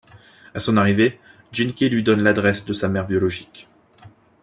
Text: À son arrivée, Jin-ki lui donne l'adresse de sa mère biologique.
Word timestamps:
À 0.55 0.59
son 0.59 0.77
arrivée, 0.77 1.19
Jin-ki 1.51 1.87
lui 1.91 2.01
donne 2.01 2.23
l'adresse 2.23 2.65
de 2.65 2.73
sa 2.73 2.89
mère 2.89 3.05
biologique. 3.05 3.67